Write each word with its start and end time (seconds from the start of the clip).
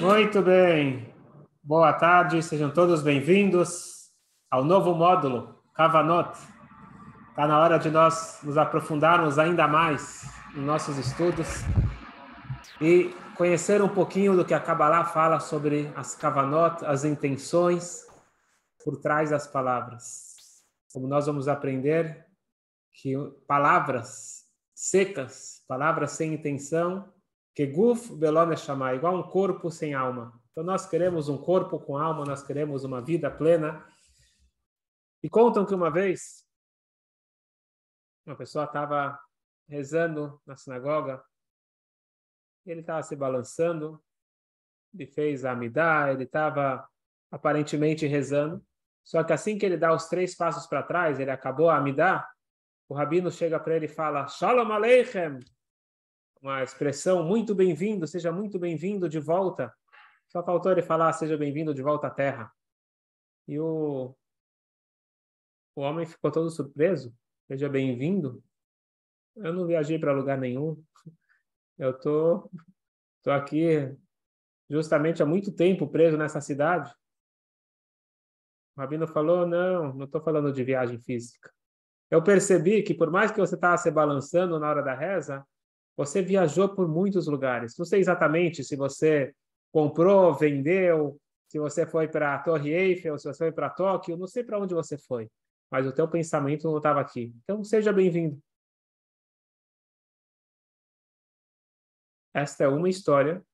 Muito 0.00 0.40
bem. 0.40 1.14
Boa 1.62 1.92
tarde, 1.92 2.42
sejam 2.42 2.70
todos 2.70 3.02
bem-vindos 3.02 4.08
ao 4.50 4.64
novo 4.64 4.94
módulo, 4.94 5.62
Kavanot. 5.74 6.38
Está 7.28 7.46
na 7.46 7.60
hora 7.60 7.78
de 7.78 7.90
nós 7.90 8.40
nos 8.42 8.56
aprofundarmos 8.56 9.38
ainda 9.38 9.68
mais 9.68 10.22
nos 10.54 10.64
nossos 10.64 10.96
estudos 10.96 11.48
e 12.80 13.14
conhecer 13.36 13.82
um 13.82 13.90
pouquinho 13.90 14.34
do 14.34 14.42
que 14.42 14.54
a 14.54 14.58
Kabbalah 14.58 15.04
fala 15.04 15.38
sobre 15.38 15.92
as 15.94 16.14
Kavanot, 16.14 16.82
as 16.86 17.04
intenções 17.04 18.06
por 18.82 18.96
trás 19.02 19.28
das 19.28 19.46
palavras. 19.46 20.32
Como 20.94 21.06
nós 21.06 21.26
vamos 21.26 21.46
aprender 21.46 22.24
que 22.94 23.16
palavras 23.46 24.46
secas, 24.74 25.62
palavras 25.68 26.12
sem 26.12 26.32
intenção, 26.32 27.12
que 27.54 27.66
guf 27.66 28.14
belone 28.16 28.56
chamar, 28.56 28.94
igual 28.94 29.16
um 29.16 29.22
corpo 29.22 29.70
sem 29.70 29.94
alma. 29.94 30.32
Então 30.50 30.64
nós 30.64 30.86
queremos 30.86 31.28
um 31.28 31.38
corpo 31.38 31.78
com 31.78 31.96
alma, 31.96 32.24
nós 32.24 32.42
queremos 32.42 32.84
uma 32.84 33.00
vida 33.00 33.30
plena. 33.30 33.84
E 35.22 35.28
contam 35.28 35.66
que 35.66 35.74
uma 35.74 35.90
vez 35.90 36.46
uma 38.26 38.36
pessoa 38.36 38.64
estava 38.64 39.18
rezando 39.68 40.40
na 40.46 40.56
sinagoga, 40.56 41.22
ele 42.64 42.80
estava 42.80 43.02
se 43.02 43.16
balançando, 43.16 44.02
ele 44.94 45.06
fez 45.06 45.44
a 45.44 45.52
amidá, 45.52 46.12
ele 46.12 46.24
estava 46.24 46.88
aparentemente 47.30 48.06
rezando, 48.06 48.64
só 49.04 49.24
que 49.24 49.32
assim 49.32 49.58
que 49.58 49.64
ele 49.64 49.76
dá 49.76 49.92
os 49.92 50.06
três 50.06 50.36
passos 50.36 50.66
para 50.66 50.82
trás, 50.82 51.18
ele 51.18 51.30
acabou 51.30 51.70
a 51.70 51.76
amidá, 51.76 52.28
o 52.88 52.94
rabino 52.94 53.30
chega 53.30 53.58
para 53.58 53.76
ele 53.76 53.86
e 53.86 53.88
fala, 53.88 54.26
Shalom 54.26 54.70
Aleichem, 54.72 55.38
uma 56.40 56.62
expressão 56.62 57.22
muito 57.22 57.54
bem-vindo, 57.54 58.06
seja 58.06 58.32
muito 58.32 58.58
bem-vindo 58.58 59.08
de 59.08 59.18
volta. 59.18 59.72
Só 60.28 60.42
faltou 60.42 60.72
ele 60.72 60.82
falar, 60.82 61.12
seja 61.12 61.36
bem-vindo 61.36 61.74
de 61.74 61.82
volta 61.82 62.06
à 62.06 62.10
Terra. 62.10 62.50
E 63.46 63.58
o, 63.58 64.14
o 65.74 65.80
homem 65.82 66.06
ficou 66.06 66.30
todo 66.30 66.50
surpreso, 66.50 67.14
seja 67.46 67.68
bem-vindo. 67.68 68.42
Eu 69.36 69.52
não 69.52 69.66
viajei 69.66 69.98
para 69.98 70.12
lugar 70.12 70.38
nenhum. 70.38 70.82
Eu 71.76 71.98
tô, 71.98 72.50
tô 73.22 73.30
aqui 73.30 73.94
justamente 74.68 75.22
há 75.22 75.26
muito 75.26 75.52
tempo 75.52 75.88
preso 75.88 76.16
nessa 76.16 76.40
cidade. 76.40 76.94
O 78.76 78.80
Rabino 78.80 79.06
falou, 79.06 79.46
não, 79.46 79.92
não 79.92 80.04
estou 80.06 80.22
falando 80.22 80.52
de 80.52 80.64
viagem 80.64 80.98
física. 81.00 81.52
Eu 82.10 82.22
percebi 82.22 82.82
que 82.82 82.94
por 82.94 83.10
mais 83.10 83.30
que 83.30 83.38
você 83.38 83.56
estava 83.56 83.76
se 83.76 83.90
balançando 83.90 84.58
na 84.58 84.70
hora 84.70 84.82
da 84.82 84.94
reza, 84.94 85.46
você 85.96 86.22
viajou 86.22 86.68
por 86.68 86.88
muitos 86.88 87.26
lugares. 87.26 87.76
Não 87.78 87.84
sei 87.84 88.00
exatamente 88.00 88.64
se 88.64 88.76
você 88.76 89.34
comprou, 89.72 90.34
vendeu, 90.34 91.20
se 91.48 91.58
você 91.58 91.86
foi 91.86 92.08
para 92.08 92.34
a 92.34 92.38
Torre 92.38 92.70
Eiffel, 92.70 93.18
se 93.18 93.28
você 93.28 93.38
foi 93.38 93.52
para 93.52 93.70
Tóquio, 93.70 94.16
não 94.16 94.26
sei 94.26 94.44
para 94.44 94.58
onde 94.58 94.74
você 94.74 94.96
foi, 94.96 95.30
mas 95.70 95.86
o 95.86 95.92
teu 95.92 96.08
pensamento 96.08 96.68
não 96.68 96.76
estava 96.76 97.00
aqui. 97.00 97.34
Então, 97.42 97.62
seja 97.64 97.92
bem-vindo. 97.92 98.40
Esta 102.32 102.64
é 102.64 102.68
uma 102.68 102.88
história 102.88 103.44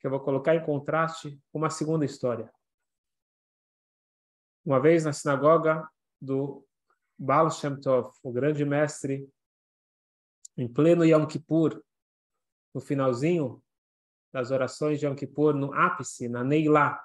que 0.00 0.06
eu 0.06 0.10
vou 0.10 0.20
colocar 0.20 0.54
em 0.54 0.64
contraste 0.64 1.40
com 1.52 1.58
uma 1.58 1.70
segunda 1.70 2.04
história. 2.04 2.48
Uma 4.64 4.80
vez 4.80 5.04
na 5.04 5.12
sinagoga 5.12 5.88
do 6.20 6.64
Baal 7.18 7.50
Shem 7.50 7.80
Tov, 7.80 8.12
o 8.22 8.32
grande 8.32 8.64
mestre 8.64 9.28
em 10.58 10.66
pleno 10.66 11.04
Yom 11.04 11.24
Kippur, 11.24 11.82
no 12.74 12.80
finalzinho 12.80 13.62
das 14.32 14.50
orações 14.50 14.98
de 14.98 15.06
Yom 15.06 15.14
Kippur, 15.14 15.54
no 15.54 15.72
ápice, 15.72 16.28
na 16.28 16.42
Neilá. 16.42 17.00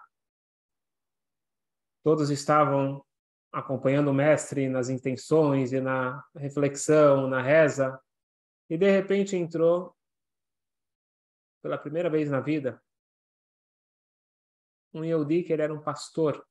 Todos 2.04 2.32
estavam 2.32 3.06
acompanhando 3.52 4.10
o 4.10 4.14
mestre 4.14 4.68
nas 4.68 4.90
intenções 4.90 5.72
e 5.72 5.80
na 5.80 6.26
reflexão, 6.36 7.28
na 7.28 7.42
reza, 7.42 8.02
e 8.68 8.76
de 8.76 8.90
repente 8.90 9.38
entrou, 9.38 9.96
pela 11.62 11.78
primeira 11.78 12.10
vez 12.10 12.32
na 12.32 12.40
vida, 12.40 12.82
um 14.92 15.06
Yehudi 15.06 15.44
que 15.44 15.54
ele 15.54 15.62
era 15.62 15.74
um 15.74 15.82
pastor. 15.82 16.44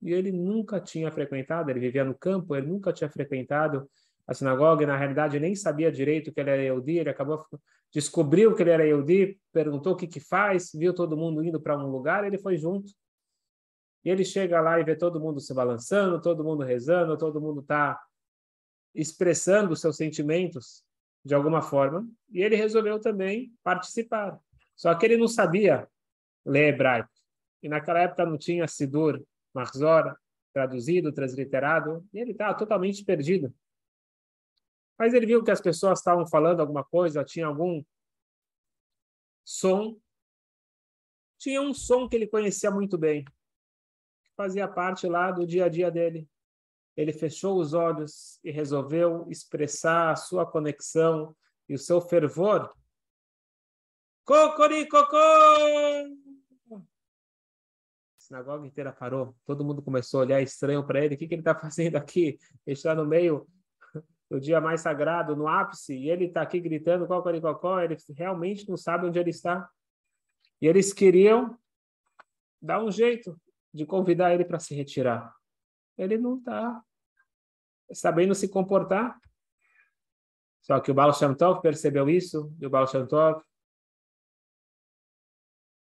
E 0.00 0.12
ele 0.12 0.30
nunca 0.30 0.80
tinha 0.80 1.10
frequentado, 1.10 1.70
ele 1.70 1.80
vivia 1.80 2.04
no 2.04 2.16
campo, 2.16 2.54
ele 2.54 2.68
nunca 2.68 2.92
tinha 2.92 3.10
frequentado 3.10 3.90
a 4.28 4.34
sinagoga 4.34 4.82
e 4.82 4.86
na 4.86 4.96
realidade 4.96 5.40
nem 5.40 5.56
sabia 5.56 5.90
direito 5.90 6.30
que 6.30 6.38
ele 6.38 6.50
era 6.50 6.62
Yehudi, 6.62 6.98
ele 6.98 7.08
acabou 7.08 7.44
descobriu 7.90 8.54
que 8.54 8.62
ele 8.62 8.70
era 8.70 8.86
Yehudi, 8.86 9.40
perguntou 9.50 9.94
o 9.94 9.96
que 9.96 10.06
que 10.06 10.20
faz, 10.20 10.70
viu 10.74 10.94
todo 10.94 11.16
mundo 11.16 11.42
indo 11.42 11.58
para 11.58 11.78
um 11.78 11.90
lugar, 11.90 12.24
ele 12.24 12.36
foi 12.38 12.58
junto. 12.58 12.92
E 14.04 14.10
ele 14.10 14.24
chega 14.24 14.60
lá 14.60 14.78
e 14.78 14.84
vê 14.84 14.94
todo 14.94 15.18
mundo 15.18 15.40
se 15.40 15.54
balançando, 15.54 16.20
todo 16.20 16.44
mundo 16.44 16.62
rezando, 16.62 17.16
todo 17.16 17.40
mundo 17.40 17.62
está 17.62 17.98
expressando 18.94 19.74
seus 19.74 19.96
sentimentos 19.96 20.84
de 21.24 21.34
alguma 21.34 21.60
forma, 21.60 22.06
e 22.30 22.42
ele 22.42 22.56
resolveu 22.56 23.00
também 23.00 23.52
participar. 23.62 24.38
Só 24.76 24.94
que 24.94 25.04
ele 25.04 25.16
não 25.16 25.28
sabia 25.28 25.88
ler 26.44 26.74
hebraico. 26.74 27.10
E 27.62 27.68
naquela 27.68 28.00
época 28.00 28.24
não 28.24 28.38
tinha 28.38 28.68
Sidur, 28.68 29.22
Marzora, 29.52 30.16
traduzido, 30.52 31.12
transliterado, 31.12 32.06
e 32.12 32.18
ele 32.18 32.32
estava 32.32 32.56
totalmente 32.56 33.04
perdido. 33.04 33.52
Mas 34.98 35.14
ele 35.14 35.26
viu 35.26 35.44
que 35.44 35.50
as 35.50 35.60
pessoas 35.60 36.00
estavam 36.00 36.26
falando 36.26 36.60
alguma 36.60 36.84
coisa, 36.84 37.24
tinha 37.24 37.46
algum 37.46 37.84
som. 39.44 39.96
Tinha 41.38 41.62
um 41.62 41.72
som 41.72 42.08
que 42.08 42.16
ele 42.16 42.26
conhecia 42.26 42.70
muito 42.70 42.98
bem, 42.98 43.24
que 43.24 44.32
fazia 44.36 44.66
parte 44.66 45.06
lá 45.06 45.30
do 45.30 45.46
dia 45.46 45.66
a 45.66 45.68
dia 45.68 45.90
dele. 45.90 46.28
Ele 46.96 47.12
fechou 47.12 47.60
os 47.60 47.74
olhos 47.74 48.40
e 48.42 48.50
resolveu 48.50 49.24
expressar 49.30 50.10
a 50.10 50.16
sua 50.16 50.44
conexão 50.44 51.34
e 51.68 51.74
o 51.74 51.78
seu 51.78 52.00
fervor. 52.00 52.74
Cocoricocô! 54.24 55.16
A 56.74 56.80
sinagoga 58.18 58.66
inteira 58.66 58.92
parou. 58.92 59.34
Todo 59.46 59.64
mundo 59.64 59.80
começou 59.80 60.20
a 60.20 60.22
olhar 60.24 60.42
estranho 60.42 60.84
para 60.84 61.04
ele. 61.04 61.14
O 61.14 61.18
que, 61.18 61.28
que 61.28 61.34
ele 61.34 61.40
está 61.40 61.54
fazendo 61.54 61.94
aqui? 61.94 62.36
Ele 62.66 62.76
está 62.76 62.96
no 62.96 63.06
meio 63.06 63.48
no 64.30 64.38
dia 64.38 64.60
mais 64.60 64.82
sagrado, 64.82 65.34
no 65.34 65.48
ápice, 65.48 65.94
e 65.94 66.10
ele 66.10 66.26
está 66.26 66.42
aqui 66.42 66.60
gritando 66.60 67.06
cocoricocó, 67.06 67.80
ele 67.80 67.96
realmente 68.14 68.68
não 68.68 68.76
sabe 68.76 69.06
onde 69.06 69.18
ele 69.18 69.30
está. 69.30 69.68
E 70.60 70.66
eles 70.66 70.92
queriam 70.92 71.58
dar 72.60 72.82
um 72.82 72.90
jeito 72.90 73.40
de 73.72 73.86
convidar 73.86 74.34
ele 74.34 74.44
para 74.44 74.58
se 74.58 74.74
retirar. 74.74 75.34
Ele 75.96 76.18
não 76.18 76.38
está 76.38 76.82
sabendo 77.92 78.34
se 78.34 78.48
comportar. 78.48 79.18
Só 80.60 80.78
que 80.80 80.90
o 80.90 80.94
Baal 80.94 81.14
Shem 81.14 81.34
Tov 81.34 81.62
percebeu 81.62 82.10
isso, 82.10 82.54
e 82.60 82.66
o 82.66 82.70
Baal 82.70 82.86
Shem 82.86 83.06
Tov, 83.06 83.42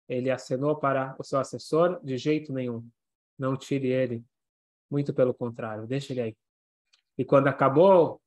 ele 0.09 0.29
acenou 0.29 0.75
para 0.75 1.15
o 1.17 1.23
seu 1.23 1.39
assessor, 1.39 2.03
de 2.03 2.17
jeito 2.17 2.51
nenhum, 2.51 2.85
não 3.39 3.55
tire 3.55 3.87
ele, 3.87 4.23
muito 4.91 5.13
pelo 5.13 5.33
contrário, 5.33 5.87
deixe 5.87 6.11
ele 6.11 6.21
aí. 6.21 6.37
E 7.17 7.23
quando 7.23 7.47
acabou 7.47 8.21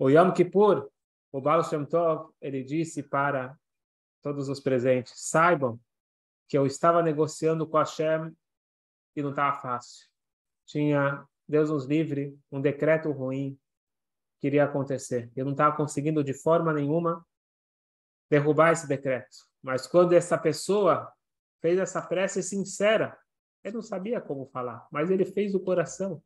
o 0.00 0.08
Yom 0.08 0.32
Kippur, 0.32 0.90
o 1.30 1.42
Baal 1.42 1.62
Shem 1.62 1.84
Tov, 1.84 2.32
ele 2.40 2.64
disse 2.64 3.02
para 3.02 3.54
todos 4.22 4.48
os 4.48 4.58
presentes, 4.58 5.12
saibam 5.14 5.78
que 6.48 6.56
eu 6.56 6.64
estava 6.64 7.02
negociando 7.02 7.68
com 7.68 7.76
Hashem 7.76 8.34
e 9.14 9.22
não 9.22 9.28
estava 9.28 9.60
fácil. 9.60 10.08
Tinha, 10.64 11.22
Deus 11.46 11.68
nos 11.68 11.84
livre, 11.84 12.34
um 12.50 12.62
decreto 12.62 13.12
ruim 13.12 13.60
que 14.40 14.46
iria 14.46 14.64
acontecer. 14.64 15.30
Eu 15.36 15.44
não 15.44 15.52
estava 15.52 15.76
conseguindo 15.76 16.24
de 16.24 16.32
forma 16.32 16.72
nenhuma 16.72 17.22
derrubar 18.30 18.72
esse 18.72 18.88
decreto. 18.88 19.36
Mas 19.62 19.86
quando 19.86 20.14
essa 20.14 20.38
pessoa 20.38 21.12
fez 21.60 21.78
essa 21.78 22.00
prece 22.00 22.42
sincera, 22.42 23.18
ele 23.62 23.74
não 23.74 23.82
sabia 23.82 24.18
como 24.18 24.46
falar, 24.46 24.88
mas 24.90 25.10
ele 25.10 25.26
fez 25.26 25.54
o 25.54 25.60
coração. 25.60 26.22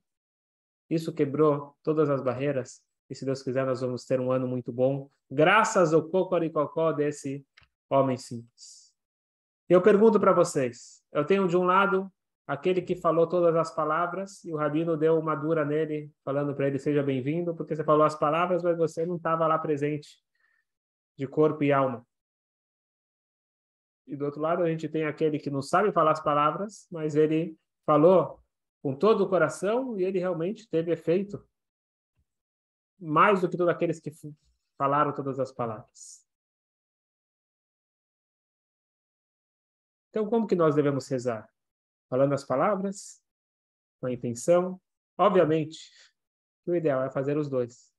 Isso 0.88 1.12
quebrou 1.12 1.76
todas 1.82 2.08
as 2.08 2.22
barreiras 2.22 2.84
e 3.14 3.16
se 3.16 3.24
Deus 3.24 3.42
quiser, 3.42 3.64
nós 3.64 3.80
vamos 3.80 4.04
ter 4.04 4.20
um 4.20 4.32
ano 4.32 4.46
muito 4.48 4.72
bom, 4.72 5.08
graças 5.30 5.94
ao 5.94 6.02
cocoricocó 6.02 6.90
desse 6.90 7.46
homem 7.88 8.16
simples. 8.16 8.92
Eu 9.68 9.80
pergunto 9.80 10.18
para 10.18 10.32
vocês: 10.32 11.00
eu 11.12 11.24
tenho 11.24 11.46
de 11.46 11.56
um 11.56 11.62
lado 11.62 12.12
aquele 12.44 12.82
que 12.82 12.96
falou 12.96 13.28
todas 13.28 13.54
as 13.54 13.72
palavras 13.72 14.44
e 14.44 14.52
o 14.52 14.56
rabino 14.56 14.96
deu 14.96 15.16
uma 15.16 15.36
dura 15.36 15.64
nele, 15.64 16.10
falando 16.24 16.54
para 16.56 16.66
ele: 16.66 16.78
seja 16.80 17.04
bem-vindo, 17.04 17.54
porque 17.54 17.76
você 17.76 17.84
falou 17.84 18.04
as 18.04 18.18
palavras, 18.18 18.64
mas 18.64 18.76
você 18.76 19.06
não 19.06 19.14
estava 19.14 19.46
lá 19.46 19.58
presente, 19.58 20.18
de 21.16 21.28
corpo 21.28 21.62
e 21.62 21.72
alma. 21.72 22.04
E 24.08 24.16
do 24.16 24.24
outro 24.24 24.40
lado, 24.40 24.64
a 24.64 24.68
gente 24.68 24.88
tem 24.88 25.06
aquele 25.06 25.38
que 25.38 25.50
não 25.50 25.62
sabe 25.62 25.92
falar 25.92 26.10
as 26.10 26.22
palavras, 26.22 26.88
mas 26.90 27.14
ele 27.14 27.56
falou 27.86 28.40
com 28.82 28.92
todo 28.92 29.22
o 29.22 29.28
coração 29.28 29.98
e 29.98 30.02
ele 30.02 30.18
realmente 30.18 30.68
teve 30.68 30.90
efeito 30.90 31.40
mais 32.98 33.40
do 33.40 33.48
que 33.48 33.56
todos 33.56 33.72
aqueles 33.72 34.00
que 34.00 34.12
falaram 34.76 35.12
todas 35.12 35.38
as 35.38 35.52
palavras. 35.52 36.24
Então, 40.10 40.28
como 40.28 40.46
que 40.46 40.54
nós 40.54 40.74
devemos 40.74 41.08
rezar? 41.08 41.48
Falando 42.08 42.34
as 42.34 42.44
palavras, 42.44 43.20
com 44.00 44.06
a 44.06 44.12
intenção. 44.12 44.80
Obviamente, 45.18 45.90
o 46.66 46.74
ideal 46.74 47.02
é 47.02 47.10
fazer 47.10 47.36
os 47.36 47.48
dois. 47.48 47.92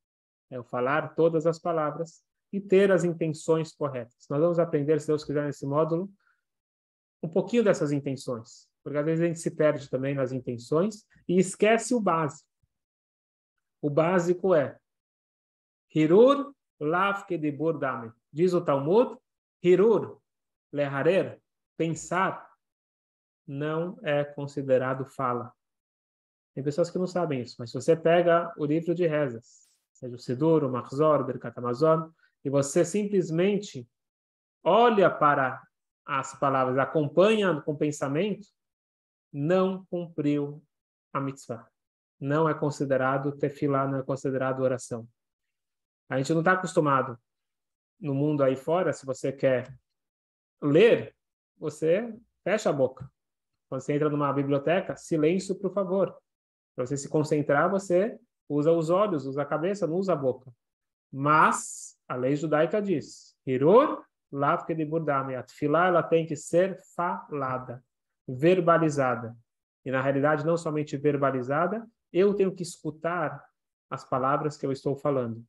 É 0.49 0.61
falar 0.63 1.15
todas 1.15 1.45
as 1.45 1.59
palavras 1.59 2.23
e 2.53 2.61
ter 2.61 2.91
as 2.91 3.03
intenções 3.03 3.73
corretas. 3.73 4.25
Nós 4.29 4.39
vamos 4.39 4.59
aprender, 4.59 5.01
se 5.01 5.07
Deus 5.07 5.25
quiser, 5.25 5.43
nesse 5.45 5.65
módulo, 5.65 6.09
um 7.21 7.27
pouquinho 7.27 7.63
dessas 7.63 7.91
intenções. 7.91 8.69
Porque 8.83 8.97
às 8.97 9.05
vezes 9.05 9.23
a 9.23 9.27
gente 9.27 9.39
se 9.39 9.51
perde 9.51 9.89
também 9.89 10.13
nas 10.13 10.31
intenções 10.31 11.05
e 11.27 11.37
esquece 11.37 11.93
o 11.93 11.99
básico. 11.99 12.47
O 13.81 13.89
básico 13.89 14.53
é 14.53 14.79
Hirur 15.95 16.53
lav 16.79 17.25
kedibur 17.25 17.79
dame. 17.79 18.11
Diz 18.31 18.53
o 18.53 18.61
Talmud, 18.61 19.17
Hirur, 19.63 20.19
leharer, 20.71 21.41
pensar, 21.77 22.51
não 23.47 23.97
é 24.03 24.23
considerado 24.23 25.05
fala. 25.05 25.53
Tem 26.53 26.63
pessoas 26.63 26.89
que 26.89 26.97
não 26.97 27.07
sabem 27.07 27.41
isso, 27.41 27.55
mas 27.59 27.71
se 27.71 27.79
você 27.79 27.95
pega 27.95 28.53
o 28.57 28.65
livro 28.65 28.93
de 28.93 29.05
rezas, 29.05 29.69
seja 29.93 30.15
o 30.15 30.19
Sidur, 30.19 30.63
o 30.63 30.71
Machzor, 30.71 31.21
o 31.21 31.23
Birkat 31.23 31.57
Amazon, 31.57 32.09
e 32.43 32.49
você 32.49 32.83
simplesmente 32.83 33.87
olha 34.63 35.09
para 35.09 35.61
as 36.05 36.37
palavras, 36.39 36.77
acompanha 36.77 37.61
com 37.61 37.75
pensamento, 37.75 38.47
não 39.31 39.85
cumpriu 39.85 40.63
a 41.13 41.19
mitzvah. 41.19 41.67
Não 42.19 42.47
é 42.47 42.53
considerado 42.53 43.35
tefilá, 43.37 43.87
não 43.87 43.99
é 43.99 44.03
considerado 44.03 44.61
oração. 44.61 45.07
A 46.09 46.17
gente 46.17 46.33
não 46.33 46.41
está 46.41 46.53
acostumado 46.53 47.17
no 47.99 48.13
mundo 48.13 48.43
aí 48.43 48.55
fora, 48.55 48.93
se 48.93 49.05
você 49.05 49.31
quer 49.31 49.73
ler, 50.61 51.15
você 51.57 52.13
fecha 52.43 52.69
a 52.69 52.73
boca. 52.73 53.09
Quando 53.69 53.81
você 53.81 53.93
entra 53.93 54.09
numa 54.09 54.31
biblioteca, 54.31 54.95
silêncio, 54.95 55.55
por 55.55 55.73
favor. 55.73 56.15
Para 56.75 56.85
você 56.85 56.97
se 56.97 57.09
concentrar, 57.09 57.69
você 57.69 58.19
usa 58.47 58.71
os 58.71 58.89
olhos, 58.89 59.25
usa 59.25 59.41
a 59.41 59.45
cabeça, 59.45 59.87
não 59.87 59.95
usa 59.95 60.13
a 60.13 60.15
boca. 60.15 60.53
Mas 61.11 61.97
a 62.07 62.15
lei 62.15 62.35
judaica 62.35 62.81
diz: 62.81 63.35
Hirur 63.45 64.05
lavke 64.31 64.75
de 64.75 64.85
burdame. 64.85 65.35
A 65.35 65.45
ela 65.87 66.03
tem 66.03 66.25
que 66.25 66.35
ser 66.35 66.77
falada, 66.95 67.83
verbalizada. 68.27 69.35
E 69.83 69.91
na 69.91 70.01
realidade, 70.01 70.45
não 70.45 70.57
somente 70.57 70.97
verbalizada, 70.97 71.87
eu 72.11 72.33
tenho 72.33 72.53
que 72.53 72.63
escutar 72.63 73.43
as 73.89 74.03
palavras 74.03 74.57
que 74.57 74.65
eu 74.65 74.71
estou 74.71 74.95
falando. 74.95 75.45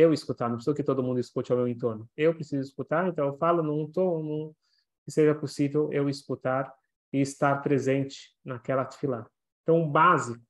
Eu 0.00 0.12
escutar, 0.12 0.48
não 0.48 0.54
preciso 0.54 0.76
que 0.76 0.84
todo 0.84 1.02
mundo 1.02 1.18
escute 1.18 1.50
ao 1.50 1.58
meu 1.58 1.66
entorno. 1.66 2.08
Eu 2.16 2.32
preciso 2.32 2.62
escutar, 2.62 3.08
então 3.08 3.26
eu 3.26 3.36
falo 3.36 3.64
num 3.64 3.90
tom 3.90 4.54
que 5.02 5.10
seja 5.10 5.34
possível 5.34 5.92
eu 5.92 6.08
escutar 6.08 6.72
e 7.12 7.20
estar 7.20 7.60
presente 7.62 8.32
naquela 8.44 8.84
tefilá. 8.84 9.28
Então, 9.60 9.82
o 9.82 9.90
básico, 9.90 10.40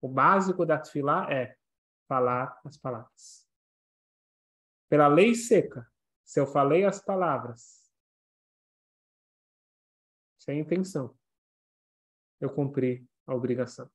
o 0.00 0.08
básico 0.08 0.64
da 0.64 0.78
tefilá 0.78 1.30
é 1.30 1.54
falar 2.08 2.58
as 2.64 2.78
palavras. 2.78 3.46
Pela 4.88 5.06
lei 5.06 5.34
seca, 5.34 5.86
se 6.24 6.40
eu 6.40 6.46
falei 6.46 6.86
as 6.86 6.98
palavras 6.98 7.92
sem 10.38 10.60
intenção, 10.60 11.14
eu 12.40 12.48
cumpri 12.48 13.06
a 13.26 13.34
obrigação. 13.34 13.90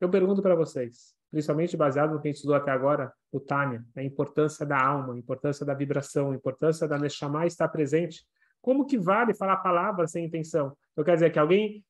Eu 0.00 0.08
pergunto 0.08 0.40
para 0.40 0.54
vocês, 0.54 1.16
principalmente 1.34 1.76
baseado 1.76 2.12
no 2.12 2.20
que 2.20 2.28
a 2.28 2.30
gente 2.30 2.36
estudou 2.36 2.54
até 2.54 2.70
agora, 2.70 3.12
o 3.32 3.40
Tânia, 3.40 3.84
a 3.96 4.04
importância 4.04 4.64
da 4.64 4.80
alma, 4.80 5.14
a 5.14 5.18
importância 5.18 5.66
da 5.66 5.74
vibração, 5.74 6.30
a 6.30 6.34
importância 6.36 6.86
da 6.86 6.96
Neshama 6.96 7.44
estar 7.44 7.66
presente. 7.66 8.24
Como 8.62 8.86
que 8.86 8.96
vale 8.96 9.34
falar 9.34 9.56
palavras 9.56 10.12
sem 10.12 10.24
intenção? 10.24 10.76
Eu 10.96 11.02
quero 11.02 11.16
dizer 11.16 11.30
que 11.30 11.38
alguém 11.40 11.84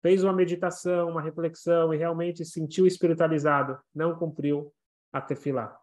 fez 0.00 0.24
uma 0.24 0.32
meditação, 0.32 1.10
uma 1.10 1.20
reflexão 1.20 1.92
e 1.92 1.98
realmente 1.98 2.46
sentiu 2.46 2.86
espiritualizado, 2.86 3.78
não 3.94 4.16
cumpriu 4.16 4.72
a 5.12 5.20
tefilá. 5.20 5.78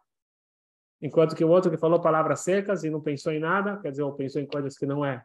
Enquanto 1.00 1.36
que 1.36 1.44
o 1.44 1.48
outro 1.48 1.70
que 1.70 1.78
falou 1.78 2.00
palavras 2.00 2.40
secas 2.40 2.82
e 2.82 2.90
não 2.90 3.00
pensou 3.00 3.32
em 3.32 3.38
nada, 3.38 3.78
quer 3.78 3.92
dizer, 3.92 4.02
ou 4.02 4.14
pensou 4.14 4.42
em 4.42 4.46
coisas 4.46 4.76
que 4.76 4.84
não 4.84 5.06
é 5.06 5.24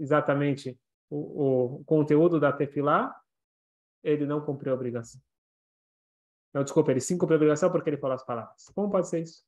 exatamente 0.00 0.74
o, 1.10 1.80
o 1.80 1.84
conteúdo 1.84 2.40
da 2.40 2.50
tefilá, 2.50 3.14
ele 4.02 4.24
não 4.24 4.40
cumpriu 4.40 4.72
a 4.72 4.76
obrigação. 4.76 5.20
Não, 6.54 6.62
desculpa, 6.62 6.92
ele 6.92 7.00
sim 7.00 7.18
cumpriu 7.18 7.36
a 7.36 7.38
obrigação 7.38 7.70
porque 7.70 7.90
ele 7.90 7.98
falou 7.98 8.14
as 8.14 8.24
palavras. 8.24 8.64
Como 8.74 8.90
pode 8.90 9.08
ser 9.08 9.22
isso? 9.22 9.44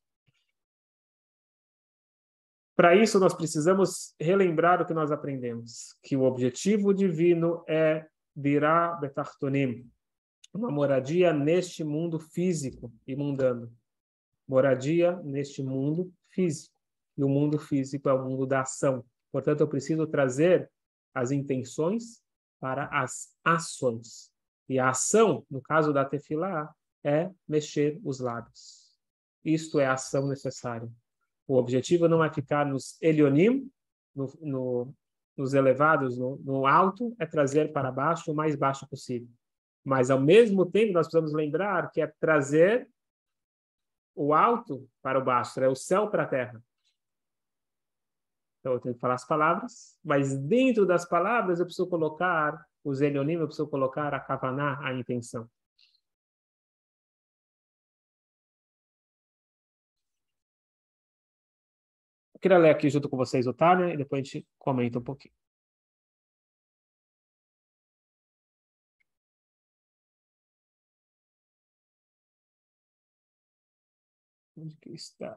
Para 2.74 2.94
isso, 2.94 3.18
nós 3.18 3.32
precisamos 3.32 4.14
relembrar 4.20 4.82
o 4.82 4.84
que 4.84 4.92
nós 4.92 5.10
aprendemos, 5.10 5.96
que 6.02 6.16
o 6.16 6.24
objetivo 6.24 6.92
divino 6.92 7.64
é 7.66 8.06
virá 8.34 8.92
betartonim, 8.96 9.90
uma 10.52 10.70
moradia 10.70 11.32
neste 11.32 11.82
mundo 11.82 12.18
físico 12.18 12.92
e 13.06 13.16
mundano 13.16 13.72
moradia 14.46 15.16
neste 15.24 15.62
mundo 15.62 16.12
físico. 16.30 16.74
E 17.16 17.24
o 17.24 17.28
mundo 17.28 17.58
físico 17.58 18.08
é 18.08 18.12
o 18.12 18.24
mundo 18.24 18.46
da 18.46 18.60
ação. 18.60 19.04
Portanto, 19.32 19.60
eu 19.60 19.68
preciso 19.68 20.06
trazer 20.06 20.70
as 21.14 21.30
intenções 21.30 22.22
para 22.60 22.86
as 22.92 23.34
ações. 23.44 24.30
E 24.68 24.78
a 24.78 24.90
ação, 24.90 25.44
no 25.50 25.60
caso 25.60 25.92
da 25.92 26.04
tefilá, 26.04 26.72
é 27.06 27.30
mexer 27.46 28.00
os 28.04 28.18
lábios. 28.18 28.92
Isto 29.44 29.78
é 29.78 29.86
a 29.86 29.92
ação 29.92 30.26
necessária. 30.26 30.90
O 31.46 31.56
objetivo 31.56 32.08
não 32.08 32.24
é 32.24 32.32
ficar 32.32 32.66
nos 32.66 33.00
elionim, 33.00 33.70
no, 34.12 34.32
no, 34.40 34.94
nos 35.36 35.54
elevados, 35.54 36.18
no, 36.18 36.36
no 36.38 36.66
alto, 36.66 37.14
é 37.20 37.24
trazer 37.24 37.72
para 37.72 37.92
baixo 37.92 38.32
o 38.32 38.34
mais 38.34 38.56
baixo 38.56 38.88
possível. 38.88 39.28
Mas, 39.84 40.10
ao 40.10 40.20
mesmo 40.20 40.66
tempo, 40.66 40.92
nós 40.92 41.06
precisamos 41.06 41.32
lembrar 41.32 41.92
que 41.92 42.00
é 42.00 42.12
trazer 42.18 42.88
o 44.12 44.34
alto 44.34 44.88
para 45.00 45.18
o 45.18 45.24
baixo, 45.24 45.60
é 45.60 45.68
o 45.68 45.76
céu 45.76 46.10
para 46.10 46.24
a 46.24 46.26
terra. 46.26 46.60
Então 48.58 48.72
eu 48.72 48.80
tenho 48.80 48.96
que 48.96 49.00
falar 49.00 49.14
as 49.14 49.24
palavras, 49.24 49.96
mas 50.02 50.36
dentro 50.36 50.84
das 50.84 51.08
palavras 51.08 51.60
eu 51.60 51.66
preciso 51.66 51.88
colocar 51.88 52.66
os 52.82 53.00
elionim, 53.00 53.34
eu 53.34 53.46
preciso 53.46 53.68
colocar 53.68 54.12
a 54.12 54.18
kavaná, 54.18 54.80
a 54.84 54.92
intenção. 54.92 55.48
Queria 62.46 62.58
ler 62.58 62.70
aqui 62.70 62.88
junto 62.88 63.08
com 63.08 63.16
vocês 63.16 63.44
o 63.48 63.52
Tânia 63.52 63.92
e 63.92 63.96
depois 63.96 64.20
a 64.20 64.24
gente 64.24 64.46
comenta 64.56 65.00
um 65.00 65.02
pouquinho. 65.02 65.34
Onde 74.56 74.76
que 74.76 74.90
está? 74.90 75.36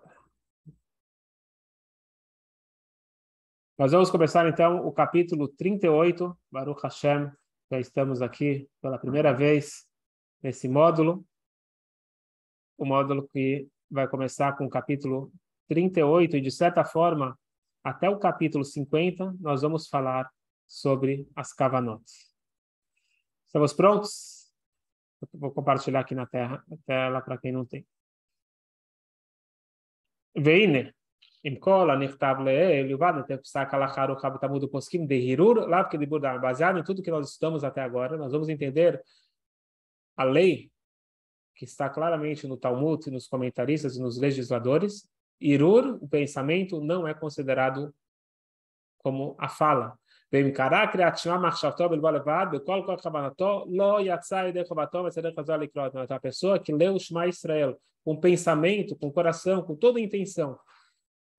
Nós 3.75 3.91
vamos 3.91 4.11
começar 4.11 4.47
então 4.47 4.85
o 4.85 4.91
capítulo 4.91 5.47
38, 5.47 6.37
Baruch 6.51 6.83
Hashem. 6.83 7.31
Já 7.71 7.79
estamos 7.79 8.21
aqui 8.21 8.69
pela 8.79 8.99
primeira 8.99 9.33
vez 9.33 9.87
nesse 10.43 10.67
módulo. 10.67 11.25
O 12.77 12.85
módulo 12.85 13.27
que 13.27 13.67
vai 13.89 14.07
começar 14.07 14.55
com 14.55 14.65
o 14.65 14.69
capítulo 14.69 15.31
38 15.68 16.36
e, 16.36 16.40
de 16.40 16.50
certa 16.50 16.84
forma, 16.84 17.38
até 17.82 18.08
o 18.08 18.18
capítulo 18.18 18.64
50, 18.64 19.34
nós 19.40 19.62
vamos 19.62 19.88
falar 19.88 20.30
sobre 20.66 21.28
as 21.36 21.52
Kavanotes. 21.52 22.34
Estamos 23.46 23.72
prontos? 23.72 24.44
vou 25.32 25.50
compartilhar 25.52 26.00
aqui 26.00 26.14
na 26.14 26.26
tela 26.26 27.20
para 27.20 27.38
quem 27.38 27.52
não 27.52 27.64
tem. 27.64 27.86
והנה, 30.36 30.90
עם 31.44 31.56
כל 31.56 31.90
הנכתב 31.90 32.34
לעיל, 32.44 32.90
יובן 32.90 33.20
את 33.20 33.40
פסק 33.42 33.68
הלכה 33.72 34.04
ארוכה 34.04 34.30
בתלמוד 34.30 34.64
ופוסקים 34.64 35.06
דהירור, 35.06 35.54
לאו 35.54 35.90
כדיבור 35.90 36.18
דעה. 36.18 36.38
Baseado 36.38 36.78
em 36.78 36.84
tudo 36.84 37.02
que 37.02 37.10
nós 37.10 37.30
estamos 37.30 37.62
até 37.64 37.82
agora, 37.82 38.16
nós 38.16 38.32
vamos 38.32 38.48
entender 38.48 39.02
a 40.16 40.24
lei 40.24 40.70
que 41.54 41.64
está 41.64 41.88
claramente 41.88 42.48
no 42.48 42.56
Talmud, 42.56 43.08
nos 43.10 43.28
comentaristas 43.28 43.96
e 43.96 44.02
nos 44.02 44.18
legisladores. 44.18 45.08
Irur, 45.39 45.99
o 46.01 46.07
pensamento, 46.07 46.81
não 46.81 47.07
é 47.07 47.13
considerado 47.13 47.93
como 48.99 49.35
a 49.39 49.47
fala. 49.47 49.97
A 50.31 50.37
pessoa 56.19 56.59
que 56.59 56.73
lê 56.73 56.89
o 56.89 56.99
Shema 56.99 57.27
Israel 57.27 57.79
com 58.03 58.15
pensamento, 58.15 58.95
com 58.95 59.11
coração, 59.11 59.63
com 59.63 59.75
toda 59.75 59.99
a 59.99 60.01
intenção, 60.01 60.57